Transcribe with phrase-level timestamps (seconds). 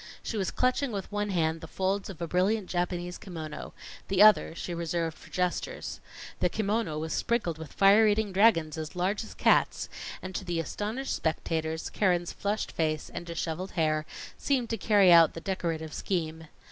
[0.23, 3.71] She was clutching with one hand the folds of a brilliant Japanese kimono,
[4.07, 6.01] the other she reserved for gestures.
[6.39, 10.59] The kimono was sprinkled with fire eating dragons as large as cats; and to the
[10.59, 14.07] astonished spectators, Keren's flushed face and disheveled hair
[14.39, 16.47] seemed to carry out the decorative scheme.